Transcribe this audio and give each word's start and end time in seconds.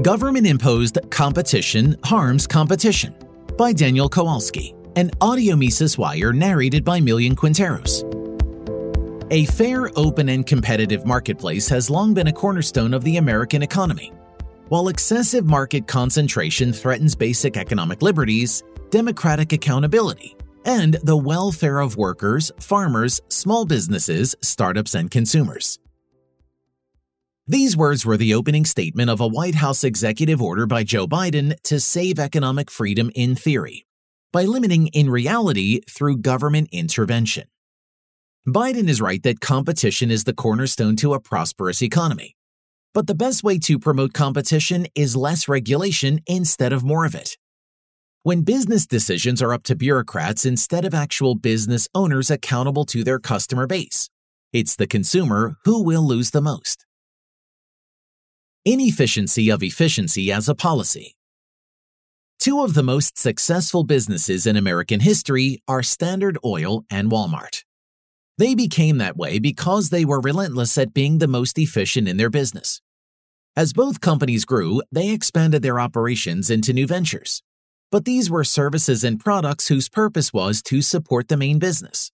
Government 0.00 0.46
Imposed 0.46 0.98
Competition 1.10 1.98
Harms 2.02 2.46
Competition 2.46 3.14
by 3.58 3.74
Daniel 3.74 4.08
Kowalski, 4.08 4.74
an 4.96 5.10
audio 5.20 5.54
Mises 5.54 5.98
Wire 5.98 6.32
narrated 6.32 6.82
by 6.82 6.98
Millian 6.98 7.34
Quinteros. 7.34 8.00
A 9.30 9.44
fair, 9.52 9.90
open, 9.94 10.30
and 10.30 10.46
competitive 10.46 11.04
marketplace 11.04 11.68
has 11.68 11.90
long 11.90 12.14
been 12.14 12.28
a 12.28 12.32
cornerstone 12.32 12.94
of 12.94 13.04
the 13.04 13.18
American 13.18 13.62
economy. 13.62 14.14
While 14.68 14.88
excessive 14.88 15.44
market 15.44 15.86
concentration 15.86 16.72
threatens 16.72 17.14
basic 17.14 17.58
economic 17.58 18.00
liberties, 18.00 18.62
democratic 18.88 19.52
accountability, 19.52 20.34
and 20.64 20.94
the 21.02 21.18
welfare 21.18 21.80
of 21.80 21.98
workers, 21.98 22.50
farmers, 22.58 23.20
small 23.28 23.66
businesses, 23.66 24.34
startups, 24.40 24.94
and 24.94 25.10
consumers. 25.10 25.78
These 27.52 27.76
words 27.76 28.06
were 28.06 28.16
the 28.16 28.32
opening 28.32 28.64
statement 28.64 29.10
of 29.10 29.20
a 29.20 29.28
White 29.28 29.56
House 29.56 29.84
executive 29.84 30.40
order 30.40 30.64
by 30.64 30.84
Joe 30.84 31.06
Biden 31.06 31.54
to 31.64 31.80
save 31.80 32.18
economic 32.18 32.70
freedom 32.70 33.10
in 33.14 33.34
theory, 33.34 33.84
by 34.32 34.44
limiting 34.44 34.86
in 34.86 35.10
reality 35.10 35.82
through 35.86 36.22
government 36.22 36.70
intervention. 36.72 37.48
Biden 38.48 38.88
is 38.88 39.02
right 39.02 39.22
that 39.24 39.42
competition 39.42 40.10
is 40.10 40.24
the 40.24 40.32
cornerstone 40.32 40.96
to 40.96 41.12
a 41.12 41.20
prosperous 41.20 41.82
economy. 41.82 42.36
But 42.94 43.06
the 43.06 43.14
best 43.14 43.44
way 43.44 43.58
to 43.58 43.78
promote 43.78 44.14
competition 44.14 44.86
is 44.94 45.14
less 45.14 45.46
regulation 45.46 46.20
instead 46.26 46.72
of 46.72 46.82
more 46.82 47.04
of 47.04 47.14
it. 47.14 47.36
When 48.22 48.44
business 48.44 48.86
decisions 48.86 49.42
are 49.42 49.52
up 49.52 49.64
to 49.64 49.76
bureaucrats 49.76 50.46
instead 50.46 50.86
of 50.86 50.94
actual 50.94 51.34
business 51.34 51.86
owners 51.94 52.30
accountable 52.30 52.86
to 52.86 53.04
their 53.04 53.18
customer 53.18 53.66
base, 53.66 54.08
it's 54.54 54.74
the 54.74 54.86
consumer 54.86 55.58
who 55.66 55.84
will 55.84 56.08
lose 56.08 56.30
the 56.30 56.40
most. 56.40 56.86
Inefficiency 58.64 59.50
of 59.50 59.60
efficiency 59.64 60.30
as 60.30 60.48
a 60.48 60.54
policy. 60.54 61.16
Two 62.38 62.62
of 62.62 62.74
the 62.74 62.84
most 62.84 63.18
successful 63.18 63.82
businesses 63.82 64.46
in 64.46 64.56
American 64.56 65.00
history 65.00 65.60
are 65.66 65.82
Standard 65.82 66.38
Oil 66.44 66.84
and 66.88 67.10
Walmart. 67.10 67.64
They 68.38 68.54
became 68.54 68.98
that 68.98 69.16
way 69.16 69.40
because 69.40 69.90
they 69.90 70.04
were 70.04 70.20
relentless 70.20 70.78
at 70.78 70.94
being 70.94 71.18
the 71.18 71.26
most 71.26 71.58
efficient 71.58 72.06
in 72.06 72.18
their 72.18 72.30
business. 72.30 72.80
As 73.56 73.72
both 73.72 74.00
companies 74.00 74.44
grew, 74.44 74.80
they 74.92 75.10
expanded 75.10 75.62
their 75.62 75.80
operations 75.80 76.48
into 76.48 76.72
new 76.72 76.86
ventures. 76.86 77.42
But 77.90 78.04
these 78.04 78.30
were 78.30 78.44
services 78.44 79.02
and 79.02 79.18
products 79.18 79.66
whose 79.66 79.88
purpose 79.88 80.32
was 80.32 80.62
to 80.62 80.82
support 80.82 81.26
the 81.26 81.36
main 81.36 81.58
business. 81.58 82.12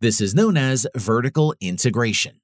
This 0.00 0.20
is 0.20 0.36
known 0.36 0.56
as 0.56 0.86
vertical 0.96 1.52
integration. 1.60 2.39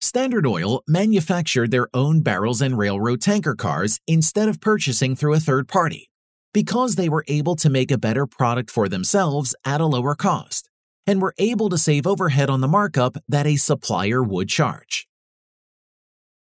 Standard 0.00 0.46
Oil 0.46 0.82
manufactured 0.86 1.70
their 1.70 1.88
own 1.94 2.20
barrels 2.20 2.60
and 2.60 2.76
railroad 2.76 3.20
tanker 3.20 3.54
cars 3.54 3.98
instead 4.06 4.48
of 4.48 4.60
purchasing 4.60 5.16
through 5.16 5.34
a 5.34 5.40
third 5.40 5.68
party 5.68 6.10
because 6.52 6.94
they 6.94 7.08
were 7.08 7.24
able 7.28 7.54
to 7.56 7.68
make 7.68 7.90
a 7.90 7.98
better 7.98 8.26
product 8.26 8.70
for 8.70 8.88
themselves 8.88 9.54
at 9.64 9.80
a 9.80 9.86
lower 9.86 10.14
cost 10.14 10.70
and 11.06 11.20
were 11.20 11.34
able 11.38 11.68
to 11.68 11.78
save 11.78 12.06
overhead 12.06 12.48
on 12.48 12.60
the 12.60 12.68
markup 12.68 13.16
that 13.28 13.46
a 13.46 13.56
supplier 13.56 14.22
would 14.22 14.48
charge. 14.48 15.06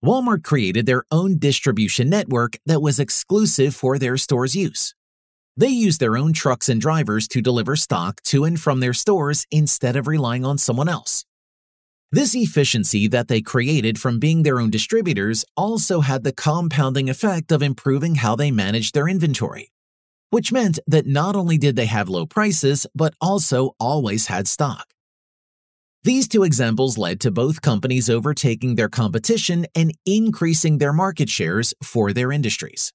Walmart 0.05 0.45
created 0.45 0.87
their 0.87 1.03
own 1.11 1.39
distribution 1.39 2.09
network 2.09 2.59
that 2.67 2.81
was 2.81 3.01
exclusive 3.01 3.75
for 3.75 3.99
their 3.99 4.17
store's 4.17 4.55
use. 4.55 4.95
They 5.57 5.69
used 5.69 5.99
their 5.99 6.17
own 6.17 6.33
trucks 6.33 6.69
and 6.69 6.81
drivers 6.81 7.27
to 7.29 7.43
deliver 7.43 7.75
stock 7.75 8.23
to 8.27 8.45
and 8.45 8.61
from 8.61 8.79
their 8.79 8.95
stores 8.95 9.47
instead 9.51 9.97
of 9.97 10.07
relying 10.07 10.45
on 10.45 10.59
someone 10.59 10.89
else. 10.89 11.25
This 12.11 12.35
efficiency 12.35 13.07
that 13.09 13.29
they 13.29 13.43
created 13.43 14.01
from 14.01 14.19
being 14.19 14.43
their 14.43 14.61
own 14.61 14.71
distributors 14.71 15.45
also 15.59 16.01
had 16.01 16.25
the 16.25 16.33
compounding 16.33 17.11
effect 17.11 17.53
of 17.53 17.63
improving 17.63 18.15
how 18.15 18.35
they 18.35 18.51
managed 18.51 18.95
their 18.95 19.09
inventory, 19.09 19.71
which 20.31 20.51
meant 20.51 20.79
that 20.87 21.07
not 21.07 21.37
only 21.37 21.59
did 21.59 21.77
they 21.77 21.85
have 21.85 22.09
low 22.09 22.25
prices, 22.25 22.87
but 22.95 23.13
also 23.21 23.73
always 23.79 24.29
had 24.29 24.49
stock. 24.49 24.87
These 26.03 26.29
two 26.29 26.45
examples 26.45 26.97
led 26.97 27.21
to 27.21 27.31
both 27.31 27.61
companies 27.61 28.09
overtaking 28.09 28.77
their 28.77 28.89
competition 28.89 29.67
and 29.75 29.93
increasing 30.07 30.79
their 30.79 30.95
market 30.95 31.29
shares 31.29 31.75
for 31.83 32.15
their 32.15 32.33
industries. 32.33 32.91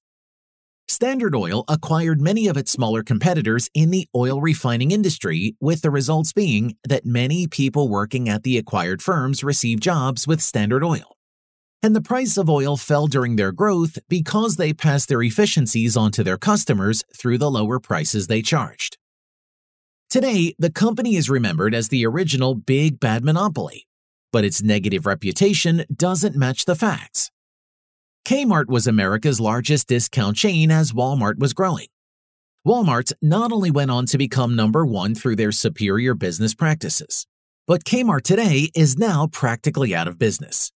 Standard 0.86 1.34
Oil 1.34 1.64
acquired 1.66 2.20
many 2.20 2.46
of 2.46 2.58
its 2.58 2.70
smaller 2.70 3.02
competitors 3.02 3.70
in 3.72 3.90
the 3.90 4.06
oil 4.14 4.40
refining 4.40 4.90
industry, 4.90 5.56
with 5.58 5.80
the 5.80 5.90
results 5.90 6.32
being 6.34 6.76
that 6.86 7.06
many 7.06 7.46
people 7.46 7.88
working 7.88 8.28
at 8.28 8.42
the 8.42 8.58
acquired 8.58 9.00
firms 9.00 9.42
received 9.42 9.82
jobs 9.82 10.26
with 10.26 10.42
Standard 10.42 10.84
Oil. 10.84 11.16
And 11.82 11.96
the 11.96 12.02
price 12.02 12.36
of 12.36 12.50
oil 12.50 12.76
fell 12.76 13.06
during 13.06 13.36
their 13.36 13.50
growth 13.50 13.98
because 14.08 14.56
they 14.56 14.74
passed 14.74 15.08
their 15.08 15.22
efficiencies 15.22 15.96
onto 15.96 16.22
their 16.22 16.38
customers 16.38 17.02
through 17.16 17.38
the 17.38 17.50
lower 17.50 17.80
prices 17.80 18.26
they 18.26 18.42
charged. 18.42 18.98
Today, 20.10 20.54
the 20.58 20.70
company 20.70 21.16
is 21.16 21.30
remembered 21.30 21.74
as 21.74 21.88
the 21.88 22.06
original 22.06 22.54
big 22.54 23.00
bad 23.00 23.24
monopoly, 23.24 23.86
but 24.32 24.44
its 24.44 24.62
negative 24.62 25.06
reputation 25.06 25.84
doesn't 25.94 26.36
match 26.36 26.66
the 26.66 26.76
facts. 26.76 27.30
Kmart 28.24 28.68
was 28.68 28.86
America's 28.86 29.38
largest 29.38 29.86
discount 29.86 30.34
chain 30.34 30.70
as 30.70 30.92
Walmart 30.92 31.38
was 31.38 31.52
growing. 31.52 31.88
Walmart 32.66 33.12
not 33.20 33.52
only 33.52 33.70
went 33.70 33.90
on 33.90 34.06
to 34.06 34.16
become 34.16 34.56
number 34.56 34.86
one 34.86 35.14
through 35.14 35.36
their 35.36 35.52
superior 35.52 36.14
business 36.14 36.54
practices, 36.54 37.26
but 37.66 37.84
Kmart 37.84 38.22
today 38.22 38.70
is 38.74 38.96
now 38.96 39.26
practically 39.26 39.94
out 39.94 40.08
of 40.08 40.18
business. 40.18 40.72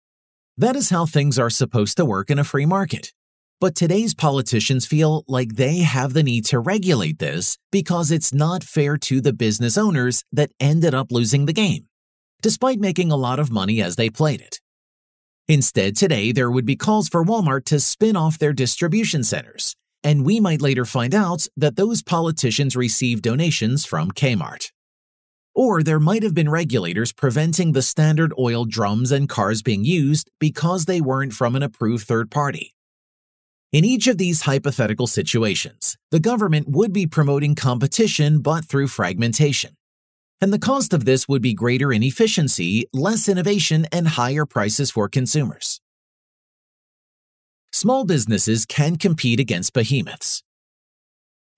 That 0.56 0.74
is 0.74 0.88
how 0.88 1.04
things 1.04 1.38
are 1.38 1.50
supposed 1.50 1.98
to 1.98 2.06
work 2.06 2.30
in 2.30 2.38
a 2.38 2.44
free 2.44 2.64
market. 2.64 3.12
But 3.60 3.74
today's 3.74 4.14
politicians 4.14 4.86
feel 4.86 5.22
like 5.28 5.56
they 5.56 5.80
have 5.80 6.14
the 6.14 6.22
need 6.22 6.46
to 6.46 6.58
regulate 6.58 7.18
this 7.18 7.58
because 7.70 8.10
it's 8.10 8.32
not 8.32 8.64
fair 8.64 8.96
to 8.96 9.20
the 9.20 9.34
business 9.34 9.76
owners 9.76 10.24
that 10.32 10.50
ended 10.60 10.94
up 10.94 11.12
losing 11.12 11.44
the 11.44 11.52
game, 11.52 11.88
despite 12.40 12.78
making 12.78 13.12
a 13.12 13.16
lot 13.16 13.38
of 13.38 13.50
money 13.50 13.82
as 13.82 13.96
they 13.96 14.08
played 14.08 14.40
it. 14.40 14.60
Instead, 15.46 15.94
today 15.94 16.32
there 16.32 16.50
would 16.50 16.64
be 16.64 16.74
calls 16.74 17.06
for 17.06 17.22
Walmart 17.22 17.66
to 17.66 17.78
spin 17.78 18.16
off 18.16 18.38
their 18.38 18.54
distribution 18.54 19.22
centers, 19.22 19.76
and 20.02 20.24
we 20.24 20.40
might 20.40 20.62
later 20.62 20.86
find 20.86 21.14
out 21.14 21.46
that 21.54 21.76
those 21.76 22.02
politicians 22.02 22.74
received 22.74 23.22
donations 23.22 23.84
from 23.84 24.10
Kmart. 24.10 24.70
Or 25.54 25.82
there 25.82 26.00
might 26.00 26.22
have 26.22 26.32
been 26.32 26.48
regulators 26.48 27.12
preventing 27.12 27.72
the 27.72 27.82
Standard 27.82 28.32
Oil 28.38 28.64
drums 28.64 29.12
and 29.12 29.28
cars 29.28 29.60
being 29.60 29.84
used 29.84 30.30
because 30.40 30.86
they 30.86 31.02
weren't 31.02 31.34
from 31.34 31.54
an 31.56 31.62
approved 31.62 32.06
third 32.06 32.30
party. 32.30 32.74
In 33.70 33.84
each 33.84 34.06
of 34.06 34.16
these 34.16 34.42
hypothetical 34.42 35.06
situations, 35.06 35.98
the 36.10 36.20
government 36.20 36.68
would 36.70 36.92
be 36.92 37.06
promoting 37.06 37.54
competition 37.54 38.40
but 38.40 38.64
through 38.64 38.88
fragmentation 38.88 39.76
and 40.40 40.52
the 40.52 40.58
cost 40.58 40.92
of 40.92 41.04
this 41.04 41.28
would 41.28 41.42
be 41.42 41.54
greater 41.54 41.92
inefficiency, 41.92 42.86
less 42.92 43.28
innovation, 43.28 43.86
and 43.92 44.08
higher 44.08 44.46
prices 44.46 44.90
for 44.90 45.08
consumers. 45.08 45.80
Small 47.72 48.04
businesses 48.04 48.64
can 48.66 48.96
compete 48.96 49.40
against 49.40 49.72
behemoths. 49.72 50.42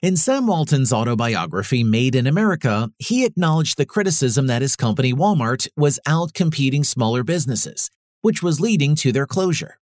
In 0.02 0.16
Sam 0.16 0.46
Walton's 0.46 0.92
autobiography, 0.92 1.82
Made 1.82 2.14
in 2.14 2.26
America, 2.26 2.90
he 2.98 3.24
acknowledged 3.24 3.76
the 3.76 3.86
criticism 3.86 4.46
that 4.46 4.62
his 4.62 4.76
company 4.76 5.12
Walmart 5.12 5.68
was 5.76 5.98
out 6.06 6.34
competing 6.34 6.84
smaller 6.84 7.24
businesses, 7.24 7.90
which 8.20 8.42
was 8.42 8.60
leading 8.60 8.94
to 8.96 9.10
their 9.10 9.26
closure. 9.26 9.78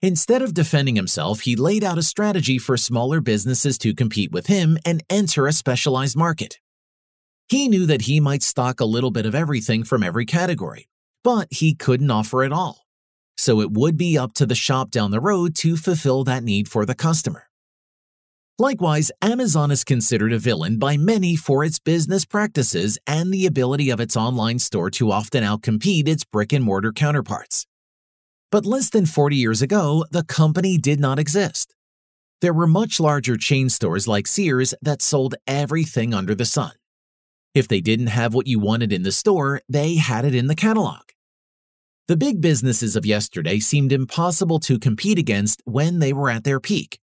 Instead 0.00 0.42
of 0.42 0.54
defending 0.54 0.96
himself, 0.96 1.40
he 1.40 1.56
laid 1.56 1.82
out 1.82 1.98
a 1.98 2.02
strategy 2.02 2.58
for 2.58 2.76
smaller 2.76 3.20
businesses 3.20 3.76
to 3.78 3.94
compete 3.94 4.32
with 4.32 4.46
him 4.46 4.78
and 4.84 5.02
enter 5.08 5.46
a 5.46 5.52
specialized 5.52 6.16
market. 6.16 6.60
He 7.48 7.68
knew 7.68 7.86
that 7.86 8.02
he 8.02 8.20
might 8.20 8.42
stock 8.42 8.80
a 8.80 8.86
little 8.86 9.10
bit 9.10 9.26
of 9.26 9.34
everything 9.34 9.84
from 9.84 10.02
every 10.02 10.24
category, 10.24 10.88
but 11.22 11.48
he 11.50 11.74
couldn't 11.74 12.10
offer 12.10 12.42
it 12.42 12.52
all. 12.52 12.86
So 13.36 13.60
it 13.60 13.72
would 13.72 13.96
be 13.96 14.16
up 14.16 14.32
to 14.34 14.46
the 14.46 14.54
shop 14.54 14.90
down 14.90 15.10
the 15.10 15.20
road 15.20 15.54
to 15.56 15.76
fulfill 15.76 16.24
that 16.24 16.44
need 16.44 16.68
for 16.68 16.86
the 16.86 16.94
customer. 16.94 17.48
Likewise, 18.58 19.10
Amazon 19.20 19.72
is 19.72 19.82
considered 19.82 20.32
a 20.32 20.38
villain 20.38 20.78
by 20.78 20.96
many 20.96 21.34
for 21.34 21.64
its 21.64 21.80
business 21.80 22.24
practices 22.24 22.96
and 23.04 23.34
the 23.34 23.46
ability 23.46 23.90
of 23.90 23.98
its 23.98 24.16
online 24.16 24.60
store 24.60 24.90
to 24.90 25.10
often 25.10 25.42
outcompete 25.42 26.06
its 26.06 26.24
brick 26.24 26.52
and 26.52 26.64
mortar 26.64 26.92
counterparts. 26.92 27.66
But 28.52 28.64
less 28.64 28.90
than 28.90 29.06
40 29.06 29.34
years 29.34 29.60
ago, 29.60 30.04
the 30.12 30.22
company 30.22 30.78
did 30.78 31.00
not 31.00 31.18
exist. 31.18 31.74
There 32.40 32.52
were 32.52 32.68
much 32.68 33.00
larger 33.00 33.36
chain 33.36 33.68
stores 33.70 34.06
like 34.06 34.28
Sears 34.28 34.72
that 34.80 35.02
sold 35.02 35.34
everything 35.48 36.14
under 36.14 36.36
the 36.36 36.44
sun. 36.44 36.70
If 37.54 37.68
they 37.68 37.80
didn't 37.80 38.08
have 38.08 38.34
what 38.34 38.48
you 38.48 38.58
wanted 38.58 38.92
in 38.92 39.04
the 39.04 39.12
store, 39.12 39.60
they 39.68 39.94
had 39.94 40.24
it 40.24 40.34
in 40.34 40.48
the 40.48 40.56
catalog. 40.56 41.02
The 42.08 42.16
big 42.16 42.40
businesses 42.40 42.96
of 42.96 43.06
yesterday 43.06 43.60
seemed 43.60 43.92
impossible 43.92 44.58
to 44.60 44.78
compete 44.78 45.18
against 45.18 45.62
when 45.64 46.00
they 46.00 46.12
were 46.12 46.28
at 46.28 46.44
their 46.44 46.60
peak. 46.60 46.98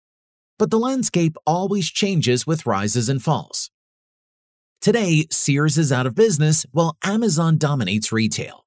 But 0.58 0.70
the 0.70 0.78
landscape 0.78 1.36
always 1.46 1.90
changes 1.90 2.46
with 2.46 2.66
rises 2.66 3.08
and 3.08 3.22
falls. 3.22 3.70
Today, 4.82 5.26
Sears 5.30 5.78
is 5.78 5.90
out 5.90 6.06
of 6.06 6.14
business 6.14 6.66
while 6.70 6.96
Amazon 7.02 7.56
dominates 7.56 8.12
retail. 8.12 8.66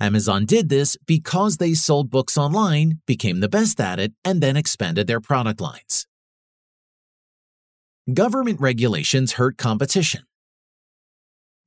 Amazon 0.00 0.46
did 0.46 0.70
this 0.70 0.96
because 1.06 1.58
they 1.58 1.74
sold 1.74 2.10
books 2.10 2.38
online, 2.38 3.00
became 3.06 3.40
the 3.40 3.48
best 3.48 3.80
at 3.80 4.00
it, 4.00 4.12
and 4.24 4.40
then 4.40 4.56
expanded 4.56 5.06
their 5.06 5.20
product 5.20 5.60
lines. 5.60 6.06
Government 8.12 8.60
regulations 8.60 9.32
hurt 9.32 9.56
competition. 9.56 10.24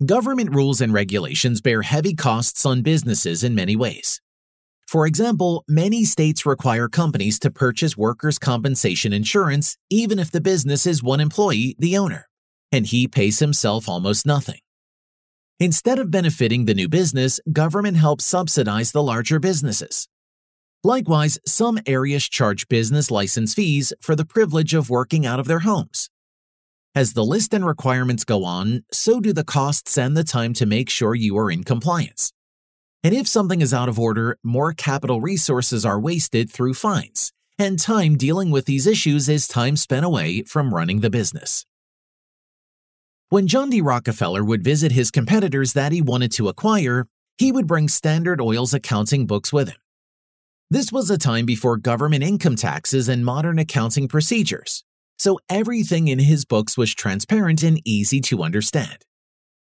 Government 0.05 0.53
rules 0.53 0.79
and 0.79 0.94
regulations 0.94 1.59
bear 1.59 1.81
heavy 1.81 2.13
costs 2.13 2.67
on 2.67 2.83
businesses 2.83 3.44
in 3.44 3.55
many 3.55 3.75
ways. 3.75 4.21
For 4.88 5.07
example, 5.07 5.65
many 5.67 6.05
states 6.05 6.45
require 6.45 6.88
companies 6.88 7.39
to 7.39 7.49
purchase 7.49 7.97
workers' 7.97 8.38
compensation 8.38 9.11
insurance 9.11 9.75
even 9.89 10.19
if 10.19 10.29
the 10.29 10.39
business 10.39 10.85
is 10.85 11.01
one 11.01 11.19
employee, 11.19 11.75
the 11.79 11.97
owner, 11.97 12.29
and 12.71 12.85
he 12.85 13.07
pays 13.07 13.39
himself 13.39 13.89
almost 13.89 14.23
nothing. 14.23 14.59
Instead 15.59 15.97
of 15.97 16.11
benefiting 16.11 16.65
the 16.65 16.75
new 16.75 16.88
business, 16.88 17.39
government 17.51 17.97
helps 17.97 18.23
subsidize 18.23 18.91
the 18.91 19.01
larger 19.01 19.39
businesses. 19.39 20.07
Likewise, 20.83 21.39
some 21.47 21.79
areas 21.88 22.29
charge 22.29 22.67
business 22.67 23.09
license 23.09 23.55
fees 23.55 23.94
for 23.99 24.15
the 24.15 24.25
privilege 24.25 24.75
of 24.75 24.91
working 24.91 25.25
out 25.25 25.39
of 25.39 25.47
their 25.47 25.61
homes. 25.61 26.11
As 26.97 27.13
the 27.13 27.23
list 27.23 27.53
and 27.53 27.63
requirements 27.63 28.23
go 28.23 28.44
on, 28.44 28.83
so 28.91 29.19
do 29.19 29.31
the 29.31 29.44
costs 29.44 29.99
and 29.99 30.17
the 30.17 30.23
time 30.23 30.51
to 30.53 30.65
make 30.65 30.89
sure 30.89 31.13
you 31.13 31.38
are 31.38 31.51
in 31.51 31.63
compliance. 31.63 32.33
And 33.03 33.13
if 33.13 33.27
something 33.27 33.61
is 33.61 33.71
out 33.71 33.88
of 33.88 33.99
order, 33.99 34.39
more 34.44 34.73
capital 34.73 35.21
resources 35.21 35.85
are 35.85 35.99
wasted 35.99 36.49
through 36.49 36.73
fines, 36.73 37.31
and 37.59 37.77
time 37.77 38.15
dealing 38.15 38.49
with 38.49 38.65
these 38.65 38.88
issues 38.88 39.29
is 39.29 39.47
time 39.47 39.75
spent 39.77 40.07
away 40.07 40.41
from 40.41 40.73
running 40.73 41.01
the 41.01 41.11
business. 41.11 41.67
When 43.29 43.45
John 43.45 43.69
D. 43.69 43.79
Rockefeller 43.79 44.44
would 44.44 44.63
visit 44.63 44.91
his 44.91 45.11
competitors 45.11 45.73
that 45.73 45.91
he 45.91 46.01
wanted 46.01 46.31
to 46.31 46.47
acquire, 46.47 47.05
he 47.38 47.51
would 47.51 47.67
bring 47.67 47.89
Standard 47.89 48.41
Oil's 48.41 48.73
accounting 48.73 49.27
books 49.27 49.53
with 49.53 49.69
him. 49.69 49.77
This 50.71 50.91
was 50.91 51.11
a 51.11 51.19
time 51.19 51.45
before 51.45 51.77
government 51.77 52.23
income 52.23 52.55
taxes 52.55 53.07
and 53.07 53.23
modern 53.23 53.59
accounting 53.59 54.07
procedures, 54.07 54.83
so 55.17 55.39
everything 55.49 56.07
in 56.07 56.19
his 56.19 56.45
books 56.45 56.77
was 56.77 56.93
transparent 56.93 57.63
and 57.63 57.81
easy 57.85 58.21
to 58.21 58.43
understand. 58.43 59.03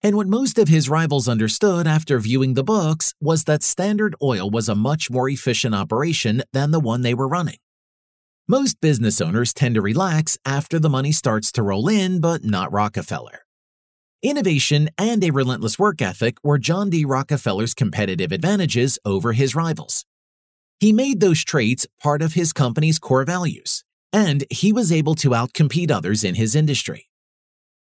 And 0.01 0.15
what 0.15 0.27
most 0.27 0.57
of 0.57 0.69
his 0.69 0.89
rivals 0.89 1.27
understood 1.27 1.85
after 1.85 2.19
viewing 2.19 2.53
the 2.53 2.63
books 2.63 3.13
was 3.19 3.43
that 3.45 3.63
Standard 3.63 4.15
Oil 4.21 4.49
was 4.49 4.69
a 4.69 4.75
much 4.75 5.11
more 5.11 5.27
efficient 5.27 5.75
operation 5.75 6.43
than 6.53 6.71
the 6.71 6.79
one 6.79 7.01
they 7.01 7.13
were 7.13 7.27
running. 7.27 7.57
Most 8.47 8.79
business 8.81 9.19
owners 9.19 9.53
tend 9.53 9.75
to 9.75 9.81
relax 9.81 10.37
after 10.45 10.79
the 10.79 10.89
money 10.89 11.11
starts 11.11 11.51
to 11.51 11.63
roll 11.63 11.87
in, 11.87 12.21
but 12.21 12.43
not 12.43 12.71
Rockefeller. 12.71 13.41
Innovation 14.23 14.89
and 14.97 15.23
a 15.23 15.31
relentless 15.31 15.77
work 15.77 16.01
ethic 16.01 16.37
were 16.43 16.57
John 16.57 16.89
D. 16.89 17.05
Rockefeller's 17.05 17.73
competitive 17.73 18.31
advantages 18.31 18.99
over 19.05 19.33
his 19.33 19.55
rivals. 19.55 20.05
He 20.79 20.93
made 20.93 21.19
those 21.19 21.43
traits 21.43 21.85
part 22.01 22.21
of 22.21 22.33
his 22.33 22.53
company's 22.53 22.99
core 22.99 23.25
values 23.25 23.83
and 24.11 24.43
he 24.49 24.73
was 24.73 24.91
able 24.91 25.15
to 25.15 25.29
outcompete 25.29 25.91
others 25.91 26.23
in 26.23 26.35
his 26.35 26.55
industry. 26.55 27.09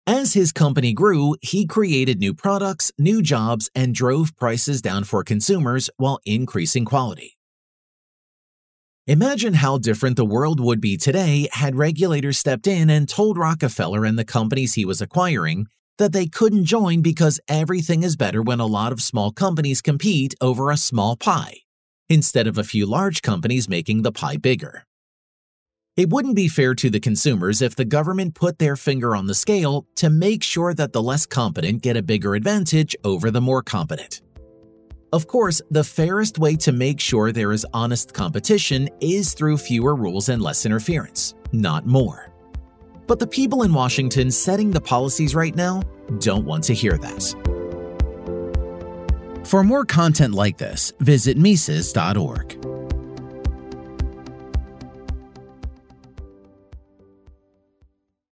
As 0.06 0.34
his 0.34 0.52
company 0.52 0.92
grew, 0.92 1.36
he 1.42 1.66
created 1.66 2.20
new 2.20 2.34
products, 2.34 2.92
new 3.00 3.22
jobs, 3.22 3.70
and 3.74 3.96
drove 3.96 4.36
prices 4.36 4.82
down 4.82 5.06
for 5.06 5.24
consumers 5.24 5.90
while 5.98 6.20
increasing 6.26 6.84
quality. 6.84 7.38
Imagine 9.08 9.56
how 9.56 9.78
different 9.78 10.16
the 10.16 10.26
world 10.26 10.60
would 10.60 10.80
be 10.80 10.98
today 10.98 11.48
had 11.52 11.76
regulators 11.76 12.38
stepped 12.38 12.68
in 12.68 12.90
and 12.90 13.08
told 13.08 13.38
Rockefeller 13.38 14.06
and 14.06 14.18
the 14.18 14.26
companies 14.26 14.74
he 14.74 14.86
was 14.86 15.02
acquiring 15.02 15.68
that 15.98 16.12
they 16.12 16.26
couldn't 16.26 16.66
join 16.66 17.02
because 17.02 17.40
everything 17.48 18.04
is 18.04 18.16
better 18.16 18.42
when 18.42 18.60
a 18.60 18.66
lot 18.66 18.92
of 18.92 19.02
small 19.02 19.32
companies 19.32 19.82
compete 19.82 20.34
over 20.42 20.72
a 20.72 20.78
small 20.78 21.16
pie, 21.16 21.60
instead 22.10 22.48
of 22.48 22.58
a 22.58 22.64
few 22.64 22.86
large 22.86 23.22
companies 23.22 23.70
making 23.70 24.02
the 24.02 24.12
pie 24.12 24.38
bigger. 24.38 24.86
It 25.96 26.10
wouldn't 26.10 26.36
be 26.36 26.48
fair 26.48 26.74
to 26.74 26.90
the 26.90 27.00
consumers 27.00 27.62
if 27.62 27.76
the 27.76 27.86
government 27.86 28.34
put 28.34 28.58
their 28.58 28.76
finger 28.76 29.16
on 29.16 29.28
the 29.28 29.36
scale 29.36 29.86
to 29.98 30.10
make 30.10 30.42
sure 30.42 30.74
that 30.74 30.92
the 30.92 31.04
less 31.04 31.28
competent 31.28 31.84
get 31.84 31.96
a 31.96 32.02
bigger 32.02 32.34
advantage 32.34 32.96
over 33.04 33.30
the 33.30 33.42
more 33.42 33.62
competent. 33.62 34.24
Of 35.12 35.28
course, 35.28 35.62
the 35.70 35.84
fairest 35.84 36.40
way 36.40 36.56
to 36.56 36.72
make 36.72 37.00
sure 37.00 37.32
there 37.32 37.52
is 37.52 37.64
honest 37.76 38.12
competition 38.12 38.90
is 39.02 39.36
through 39.36 39.58
fewer 39.58 39.94
rules 39.96 40.30
and 40.30 40.42
less 40.42 40.66
interference, 40.66 41.36
not 41.52 41.86
more. 41.86 42.34
But 43.06 43.20
the 43.20 43.28
people 43.28 43.62
in 43.62 43.72
Washington 43.72 44.32
setting 44.32 44.72
the 44.72 44.82
policies 44.82 45.36
right 45.36 45.56
now 45.56 45.84
don't 46.18 46.46
want 46.46 46.64
to 46.64 46.74
hear 46.74 46.98
that. 46.98 47.24
For 49.46 49.64
more 49.64 49.86
content 49.86 50.34
like 50.34 50.58
this, 50.58 50.92
visit 51.00 51.38
Mises.org. 51.38 52.73